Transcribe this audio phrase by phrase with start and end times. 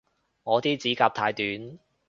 [0.41, 1.77] 我啲指甲太短